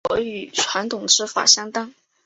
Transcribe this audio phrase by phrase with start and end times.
[0.03, 1.93] 效果与传统制法相当。